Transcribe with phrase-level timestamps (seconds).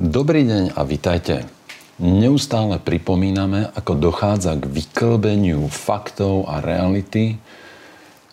[0.00, 1.44] Dobrý deň a vitajte.
[2.00, 7.36] Neustále pripomíname, ako dochádza k vyklbeniu faktov a reality,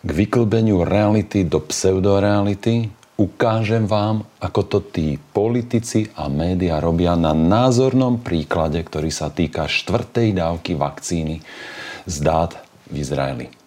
[0.00, 2.88] k vyklbeniu reality do pseudoreality.
[3.20, 9.68] Ukážem vám, ako to tí politici a média robia na názornom príklade, ktorý sa týka
[9.68, 11.44] štvrtej dávky vakcíny
[12.08, 12.56] z dát
[12.88, 13.57] v Izraeli.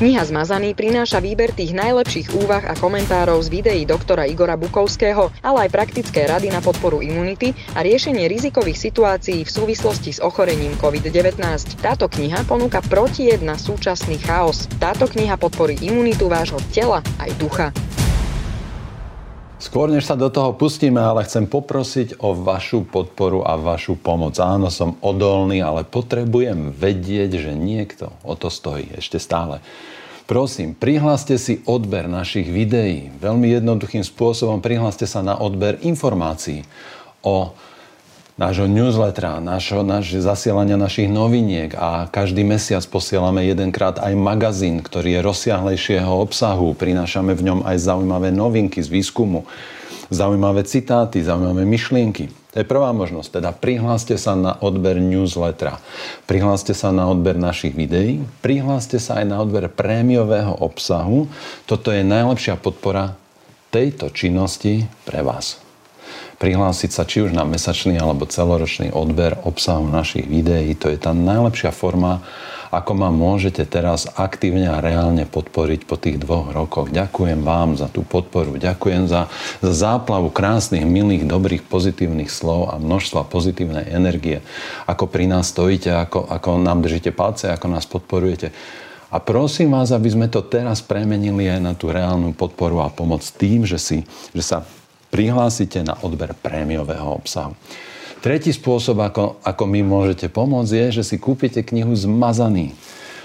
[0.00, 5.68] Kniha Zmazaný prináša výber tých najlepších úvah a komentárov z videí doktora Igora Bukovského, ale
[5.68, 11.36] aj praktické rady na podporu imunity a riešenie rizikových situácií v súvislosti s ochorením COVID-19.
[11.84, 14.72] Táto kniha ponúka protijed na súčasný chaos.
[14.80, 17.68] Táto kniha podporí imunitu vášho tela aj ducha.
[19.60, 24.32] Skôr než sa do toho pustíme, ale chcem poprosiť o vašu podporu a vašu pomoc.
[24.40, 29.60] Áno, som odolný, ale potrebujem vedieť, že niekto o to stojí ešte stále.
[30.24, 33.12] Prosím, prihláste si odber našich videí.
[33.20, 36.64] Veľmi jednoduchým spôsobom prihláste sa na odber informácií
[37.20, 37.52] o
[38.40, 45.20] nášho newslettera, nášho, náš, zasielania našich noviniek a každý mesiac posielame jedenkrát aj magazín, ktorý
[45.20, 46.72] je rozsiahlejšieho obsahu.
[46.72, 49.44] Prinášame v ňom aj zaujímavé novinky z výskumu,
[50.08, 52.32] zaujímavé citáty, zaujímavé myšlienky.
[52.56, 53.28] To je prvá možnosť.
[53.38, 55.78] Teda prihláste sa na odber newslettera.
[56.24, 58.24] Prihláste sa na odber našich videí.
[58.42, 61.28] Prihláste sa aj na odber prémiového obsahu.
[61.68, 63.14] Toto je najlepšia podpora
[63.70, 65.69] tejto činnosti pre vás
[66.40, 70.72] prihlásiť sa či už na mesačný alebo celoročný odber obsahu našich videí.
[70.80, 72.24] To je tá najlepšia forma,
[72.72, 76.88] ako ma môžete teraz aktívne a reálne podporiť po tých dvoch rokoch.
[76.88, 79.28] Ďakujem vám za tú podporu, ďakujem za,
[79.60, 84.40] za záplavu krásnych, milých, dobrých, pozitívnych slov a množstva pozitívnej energie,
[84.88, 88.48] ako pri nás stojíte, ako, ako nám držíte palce, ako nás podporujete.
[89.10, 93.26] A prosím vás, aby sme to teraz premenili aj na tú reálnu podporu a pomoc
[93.26, 94.62] tým, že, si, že sa
[95.10, 97.58] prihlásite na odber prémiového obsahu.
[98.20, 102.76] Tretí spôsob, ako, ako mi môžete pomôcť, je, že si kúpite knihu Zmazaný.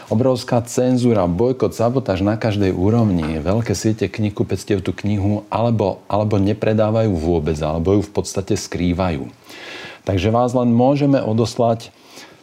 [0.07, 3.41] Obrovská cenzúra, bojkot, sabotáž na každej úrovni.
[3.41, 9.27] Veľké siete knihkupectiev tú knihu alebo, alebo nepredávajú vôbec, alebo ju v podstate skrývajú.
[10.05, 11.89] Takže vás len môžeme odoslať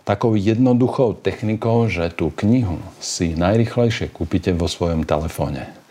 [0.03, 5.82] takou jednoduchou technikou, že tú knihu si najrychlejšie kúpite vo svojom telefóne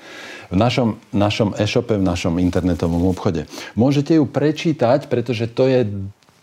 [0.52, 3.48] v našom, našom e-shope, v našom internetovom obchode.
[3.80, 5.88] Môžete ju prečítať, pretože to je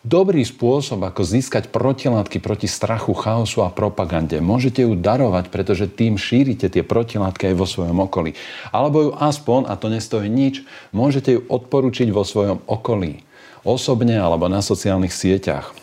[0.08, 4.40] dobrý spôsob, ako získať protilátky proti strachu, chaosu a propagande.
[4.40, 8.32] Môžete ju darovať, pretože tým šírite tie protilátky aj vo svojom okolí.
[8.72, 10.64] Alebo ju aspoň, a to nestojí nič,
[10.96, 13.20] môžete ju odporučiť vo svojom okolí.
[13.66, 15.76] Osobne alebo na sociálnych sieťach.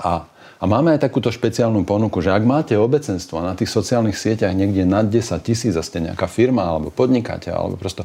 [0.00, 0.24] A
[0.60, 4.84] a máme aj takúto špeciálnu ponuku, že ak máte obecenstvo na tých sociálnych sieťach niekde
[4.84, 8.04] nad 10 tisíc a ste nejaká firma alebo podnikáte alebo prosto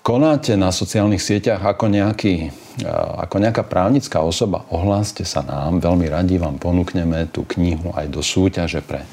[0.00, 2.48] konáte na sociálnych sieťach ako, nejaký,
[2.88, 8.20] ako nejaká právnická osoba, ohláste sa nám, veľmi radi vám ponúkneme tú knihu aj do
[8.24, 9.04] súťaže pre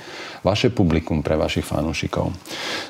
[0.46, 2.32] vaše publikum, pre vašich fanúšikov.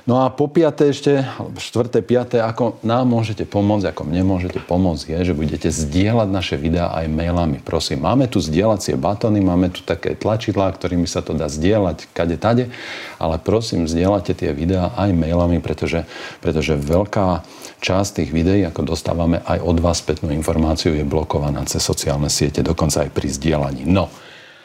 [0.06, 1.24] No a po piaté ešte,
[1.58, 6.56] štvrté, piaté, ako nám môžete pomôcť, ako mne môžete pomôcť, je, že budete zdieľať naše
[6.60, 7.58] videá aj mailami.
[7.64, 12.38] Prosím, máme tu zdieľacie batóny, máme tu také tlačidlá, ktorými sa to dá zdieľať kade
[12.38, 12.70] tade,
[13.18, 16.04] ale prosím, zdieľate tie videá aj mailami, pretože,
[16.44, 21.80] pretože veľká časť tých videí, ako dostávame aj od vás spätnú informáciu, je blokovaná cez
[21.80, 23.88] sociálne siete, dokonca aj pri zdieľaní.
[23.88, 24.12] No,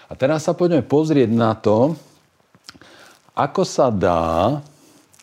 [0.09, 1.95] a teraz sa poďme pozrieť na to,
[3.33, 4.61] ako sa dá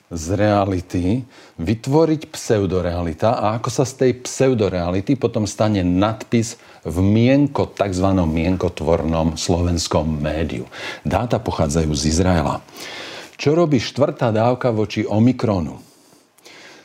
[0.10, 1.22] z reality
[1.62, 8.08] vytvoriť pseudorealita a ako sa z tej pseudoreality potom stane nadpis v mienko, tzv.
[8.18, 10.66] mienkotvornom slovenskom médiu.
[11.06, 12.66] Dáta pochádzajú z Izraela.
[13.38, 15.89] Čo robí štvrtá dávka voči Omikronu?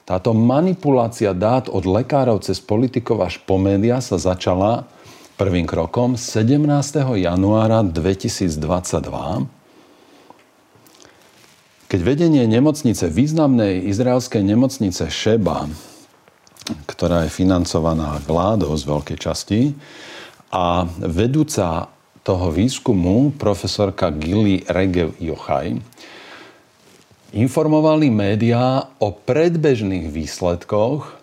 [0.05, 4.85] Táto manipulácia dát od lekárov cez politikov až po média sa začala
[5.41, 6.61] prvým krokom 17.
[7.17, 9.49] januára 2022
[11.85, 15.71] keď vedenie nemocnice, významnej izraelskej nemocnice Šeba,
[16.91, 19.61] ktorá je financovaná vládou z veľkej časti,
[20.51, 21.87] a vedúca
[22.27, 25.79] toho výskumu, profesorka Gili Regev Jochaj,
[27.35, 31.19] informovali médiá o predbežných výsledkoch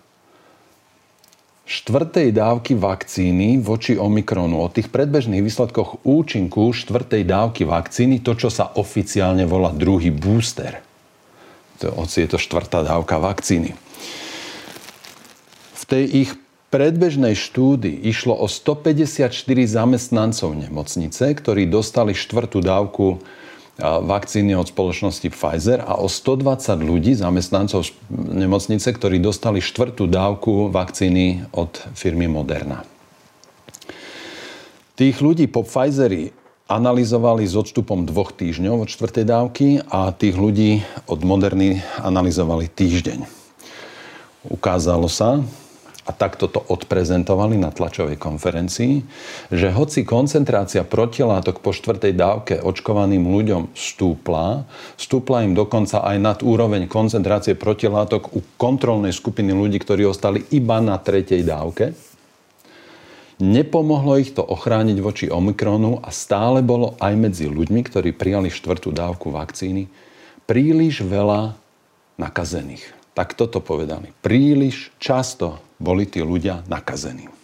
[1.64, 4.60] štvrtej dávky vakcíny voči Omikronu.
[4.60, 10.84] O tých predbežných výsledkoch účinku štvrtej dávky vakcíny, to, čo sa oficiálne volá druhý booster.
[11.80, 13.72] To, je to štvrtá dávka vakcíny.
[15.80, 16.32] V tej ich
[16.76, 19.32] predbežnej štúdii išlo o 154
[19.64, 23.24] zamestnancov nemocnice, ktorí dostali štvrtú dávku
[23.82, 31.50] vakcíny od spoločnosti Pfizer a o 120 ľudí, zamestnancov nemocnice, ktorí dostali štvrtú dávku vakcíny
[31.58, 32.86] od firmy Moderna.
[34.94, 36.30] Tých ľudí po Pfizeri
[36.70, 43.26] analyzovali s odstupom dvoch týždňov od štvrtej dávky a tých ľudí od Moderny analyzovali týždeň.
[44.48, 45.44] Ukázalo sa,
[46.02, 49.06] a takto to odprezentovali na tlačovej konferencii,
[49.54, 54.66] že hoci koncentrácia protilátok po štvrtej dávke očkovaným ľuďom stúpla,
[54.98, 60.82] stúpla im dokonca aj nad úroveň koncentrácie protilátok u kontrolnej skupiny ľudí, ktorí ostali iba
[60.82, 61.94] na tretej dávke,
[63.42, 68.94] Nepomohlo ich to ochrániť voči Omikronu a stále bolo aj medzi ľuďmi, ktorí prijali štvrtú
[68.94, 69.90] dávku vakcíny,
[70.46, 71.58] príliš veľa
[72.22, 73.01] nakazených.
[73.12, 74.12] Tak toto povedali.
[74.24, 77.42] Príliš často boli tí ľudia nakazení.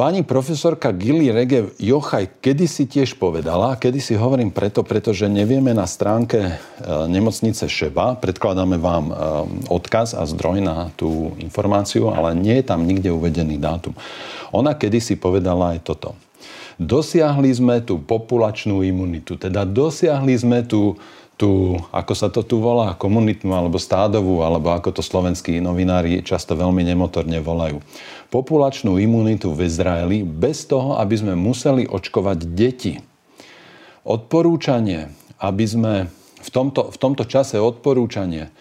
[0.00, 6.40] Pani profesorka Gili Regev Jochaj kedysi tiež povedala, kedysi hovorím preto, pretože nevieme na stránke
[6.40, 6.52] e,
[7.04, 9.14] nemocnice Šeba, predkladáme vám e,
[9.68, 13.92] odkaz a zdroj na tú informáciu, ale nie je tam nikde uvedený dátum.
[14.56, 16.16] Ona kedysi povedala aj toto.
[16.80, 20.96] Dosiahli sme tú populačnú imunitu, teda dosiahli sme tú,
[21.40, 26.52] tú, ako sa to tu volá, komunitnú alebo stádovú, alebo ako to slovenskí novinári často
[26.52, 27.80] veľmi nemotorne volajú
[28.28, 33.00] populačnú imunitu v Izraeli bez toho, aby sme museli očkovať deti.
[34.04, 35.08] Odporúčanie,
[35.40, 35.94] aby sme
[36.40, 38.52] v tomto, v tomto čase odporúčanie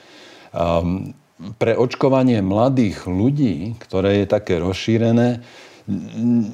[0.52, 1.12] um,
[1.60, 5.44] pre očkovanie mladých ľudí, ktoré je také rozšírené,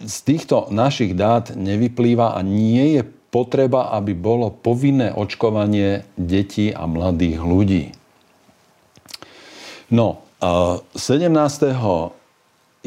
[0.06, 3.02] z týchto našich dát nevyplýva a nie je
[3.36, 7.84] potreba, aby bolo povinné očkovanie detí a mladých ľudí.
[9.92, 10.96] No, 17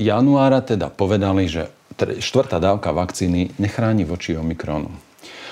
[0.00, 1.68] januára teda povedali, že
[2.00, 4.88] štvrtá dávka vakcíny nechráni voči Omikronu.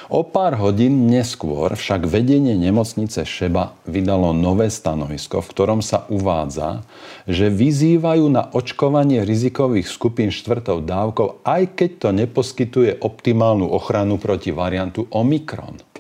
[0.06, 6.87] O pár hodín neskôr však vedenie nemocnice Šeba vydalo nové stanovisko, v ktorom sa uvádza,
[7.26, 14.55] že vyzývajú na očkovanie rizikových skupín štvrtou dávkou, aj keď to neposkytuje optimálnu ochranu proti
[14.55, 15.95] variantu Omikron.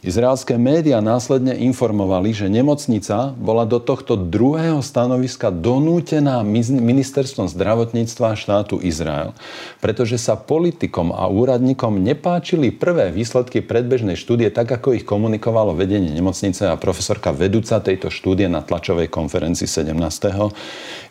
[0.00, 8.80] Izraelské médiá následne informovali, že nemocnica bola do tohto druhého stanoviska donútená ministerstvom zdravotníctva štátu
[8.80, 9.36] Izrael,
[9.84, 16.16] pretože sa politikom a úradníkom nepáčili prvé výsledky predbežnej štúdie, tak ako ich komunikovalo vedenie
[16.16, 19.92] nemocnice a profesorka vedúca tejto štúdie na tlačovej konferencii 17.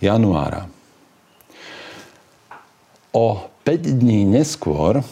[0.02, 0.66] januára.
[3.14, 5.06] O 5 dní neskôr,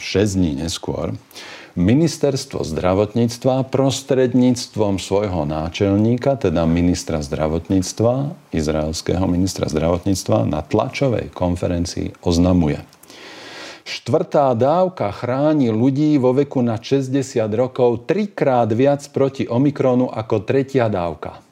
[0.00, 1.12] 6 dní neskôr,
[1.76, 12.80] Ministerstvo zdravotníctva prostredníctvom svojho náčelníka, teda ministra zdravotníctva, izraelského ministra zdravotníctva, na tlačovej konferencii oznamuje.
[13.84, 20.88] Štvrtá dávka chráni ľudí vo veku na 60 rokov trikrát viac proti Omikronu ako tretia
[20.88, 21.45] dávka.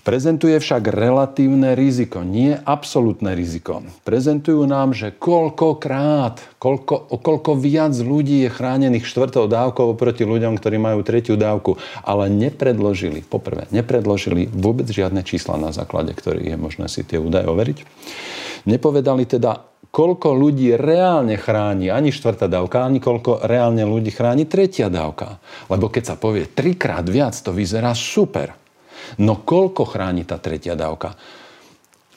[0.00, 3.84] Prezentuje však relatívne riziko, nie absolútne riziko.
[4.00, 10.56] Prezentujú nám, že koľkokrát, koľko, o koľko viac ľudí je chránených štvrtou dávkou oproti ľuďom,
[10.56, 16.56] ktorí majú tretiu dávku, ale nepredložili, poprvé, nepredložili vôbec žiadne čísla, na základe ktorých je
[16.56, 17.78] možné si tie údaje overiť.
[18.68, 24.88] Nepovedali teda, koľko ľudí reálne chráni ani štvrtá dávka, ani koľko reálne ľudí chráni tretia
[24.92, 25.40] dávka.
[25.68, 28.59] Lebo keď sa povie trikrát viac, to vyzerá super.
[29.20, 31.16] No koľko chráni tá tretia dávka?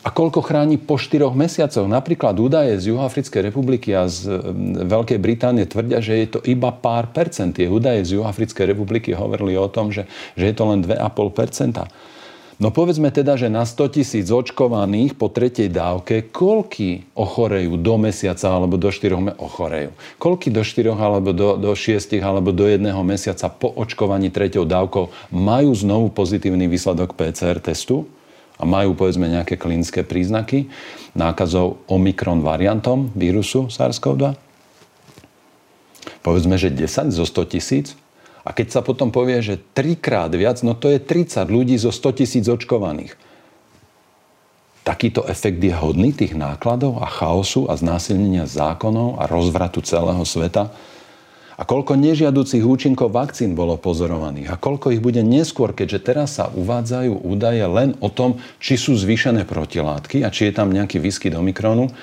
[0.04, 1.88] A koľko chráni po štyroch mesiacoch?
[1.88, 4.36] Napríklad údaje z Juhoafrickej republiky a z
[4.84, 7.56] Veľkej Británie tvrdia, že je to iba pár percent.
[7.56, 10.04] Tie údaje z Juhoafrickej republiky hovorili o tom, že,
[10.36, 11.00] že je to len 2,5
[11.32, 11.88] percenta.
[12.63, 18.55] No povedzme teda, že na 100 tisíc očkovaných po tretej dávke, koľky ochorejú do mesiaca
[18.55, 19.91] alebo do 4 me- ochorejú?
[20.15, 25.36] Koľky do 4 alebo do, do 6 alebo do 1 mesiaca po očkovaní treťou dávkou
[25.36, 28.08] majú znovu pozitívny výsledok PCR testu?
[28.53, 30.70] a majú povedzme nejaké klinické príznaky
[31.17, 34.38] nákazov Omikron variantom vírusu SARS-CoV-2?
[36.24, 37.98] Povedzme, že 10 zo 100 tisíc
[38.43, 42.19] a keď sa potom povie, že trikrát viac, no to je 30 ľudí zo 100
[42.19, 43.15] tisíc očkovaných.
[44.83, 50.75] Takýto efekt je hodný tých nákladov a chaosu a znásilnenia zákonov a rozvratu celého sveta?
[51.55, 54.51] A koľko nežiaducich účinkov vakcín bolo pozorovaných?
[54.51, 58.97] A koľko ich bude neskôr, keďže teraz sa uvádzajú údaje len o tom, či sú
[59.00, 61.93] zvýšené protilátky a či je tam nejaký výskyt Omikronu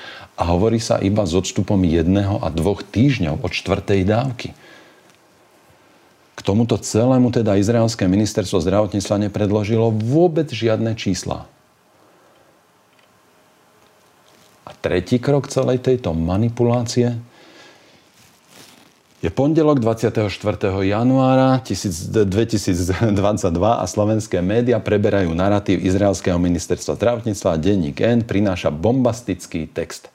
[0.41, 4.49] a hovorí sa iba s odstupom jedného a dvoch týždňov od štvrtej dávky.
[6.41, 11.45] K tomuto celému teda izraelské ministerstvo zdravotníctva nepredložilo vôbec žiadne čísla.
[14.65, 17.21] A tretí krok celej tejto manipulácie
[19.21, 20.33] Je pondelok 24.
[20.81, 23.13] januára 2022
[23.61, 30.09] a slovenské médiá preberajú narratív izraelského ministerstva zdravotníctva a denník N prináša bombastický text.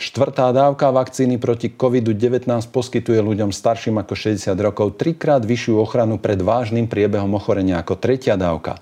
[0.00, 6.40] Štvrtá dávka vakcíny proti COVID-19 poskytuje ľuďom starším ako 60 rokov trikrát vyššiu ochranu pred
[6.40, 8.80] vážnym priebehom ochorenia ako tretia dávka,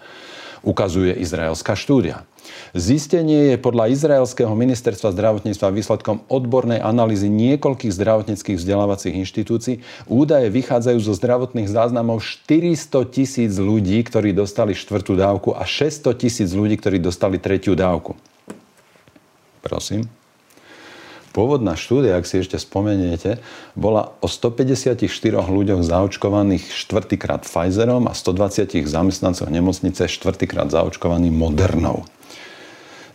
[0.63, 2.23] ukazuje izraelská štúdia.
[2.71, 9.83] Zistenie je podľa izraelského ministerstva zdravotníctva výsledkom odbornej analýzy niekoľkých zdravotníckých vzdelávacích inštitúcií.
[10.07, 16.55] Údaje vychádzajú zo zdravotných záznamov 400 tisíc ľudí, ktorí dostali štvrtú dávku a 600 tisíc
[16.55, 18.15] ľudí, ktorí dostali tretiu dávku.
[19.67, 20.07] Prosím.
[21.39, 23.39] Pôvodná štúdia, ak si ešte spomeniete,
[23.79, 25.07] bola o 154
[25.39, 32.03] ľuďoch zaočkovaných štvrtýkrát Pfizerom a 120 zamestnancoch nemocnice štvrtýkrát zaočkovaných Modernou.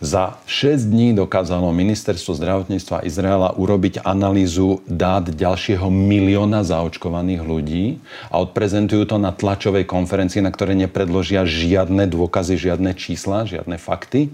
[0.04, 8.44] Za 6 dní dokázalo ministerstvo zdravotníctva Izraela urobiť analýzu dát ďalšieho milióna zaočkovaných ľudí a
[8.44, 14.28] odprezentujú to na tlačovej konferencii, na ktorej nepredložia žiadne dôkazy, žiadne čísla, žiadne fakty.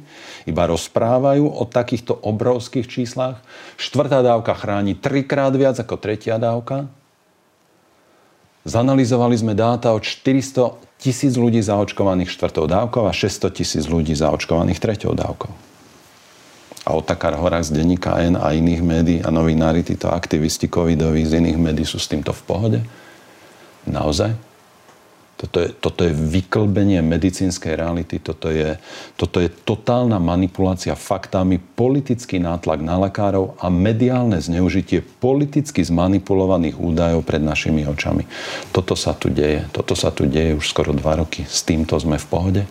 [0.49, 3.37] Iba rozprávajú o takýchto obrovských číslach.
[3.77, 6.89] Štvrtá dávka chráni trikrát viac ako tretia dávka.
[8.65, 14.83] Zanalizovali sme dáta od 400 tisíc ľudí zaočkovaných štvrtou dávkou a 600 tisíc ľudí zaočkovaných
[14.83, 15.51] treťou dávkou.
[16.83, 21.39] A Otakar Horák z denníka N a iných médií a novinári, títo aktivisti covidoví z
[21.39, 22.79] iných médií sú s týmto v pohode?
[23.87, 24.48] Naozaj?
[25.39, 28.75] Toto je, toto je vyklbenie medicínskej reality, toto je,
[29.15, 37.23] toto je totálna manipulácia faktami, politický nátlak na lekárov a mediálne zneužitie politicky zmanipulovaných údajov
[37.23, 38.27] pred našimi očami.
[38.75, 39.63] Toto sa tu deje.
[39.71, 41.47] Toto sa tu deje už skoro dva roky.
[41.47, 42.63] S týmto sme v pohode.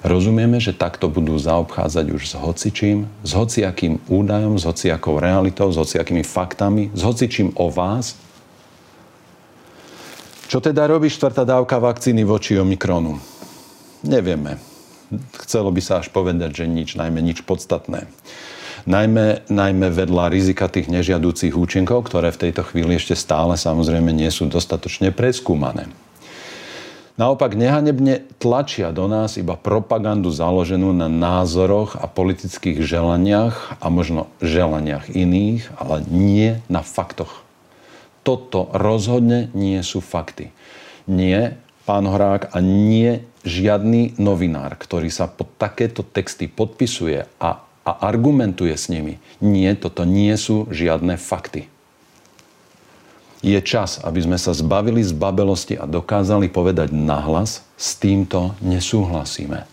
[0.00, 5.76] Rozumieme, že takto budú zaobchádzať už s hocičím, s hociakým údajom, s hociakou realitou, s
[5.76, 8.16] hociakými faktami, s hocičím o vás,
[10.52, 13.16] čo teda robí štvrtá dávka vakcíny voči Omikronu?
[14.04, 14.60] Nevieme.
[15.40, 18.04] Chcelo by sa až povedať, že nič, najmä nič podstatné.
[18.84, 24.28] Najmä, najmä vedľa rizika tých nežiadúcich účinkov, ktoré v tejto chvíli ešte stále samozrejme nie
[24.28, 25.88] sú dostatočne preskúmané.
[27.16, 34.28] Naopak nehanebne tlačia do nás iba propagandu založenú na názoroch a politických želaniach a možno
[34.44, 37.40] želaniach iných, ale nie na faktoch
[38.22, 40.54] toto rozhodne nie sú fakty.
[41.10, 47.50] Nie, pán Horák, a nie žiadny novinár, ktorý sa pod takéto texty podpisuje a,
[47.82, 49.18] a argumentuje s nimi.
[49.42, 51.66] Nie, toto nie sú žiadne fakty.
[53.42, 59.66] Je čas, aby sme sa zbavili z babelosti a dokázali povedať nahlas, s týmto nesúhlasíme.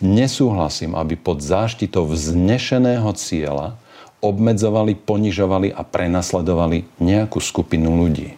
[0.00, 3.76] Nesúhlasím, aby pod záštitou vznešeného cieľa
[4.20, 8.32] obmedzovali, ponižovali a prenasledovali nejakú skupinu ľudí.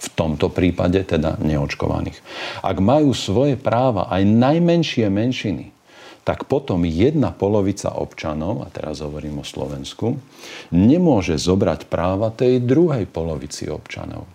[0.00, 2.18] V tomto prípade teda neočkovaných.
[2.64, 5.76] Ak majú svoje práva aj najmenšie menšiny,
[6.24, 10.20] tak potom jedna polovica občanov, a teraz hovorím o Slovensku,
[10.68, 14.28] nemôže zobrať práva tej druhej polovici občanov.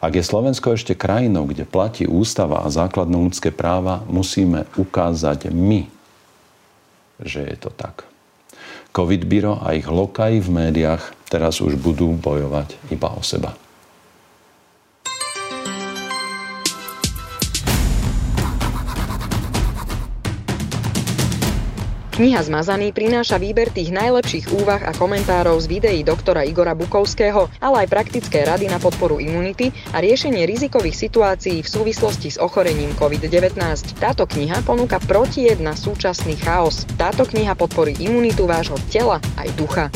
[0.00, 5.84] Ak je Slovensko ešte krajinou, kde platí ústava a základné ľudské práva, musíme ukázať my,
[7.20, 8.07] že je to tak.
[8.92, 13.52] COVID Biro a ich lokaji v médiách teraz už budú bojovať iba o seba.
[22.18, 27.86] Kniha Zmazaný prináša výber tých najlepších úvah a komentárov z videí doktora Igora Bukovského, ale
[27.86, 33.54] aj praktické rady na podporu imunity a riešenie rizikových situácií v súvislosti s ochorením COVID-19.
[34.02, 36.90] Táto kniha ponúka protijed na súčasný chaos.
[36.98, 39.86] Táto kniha podporí imunitu vášho tela aj ducha.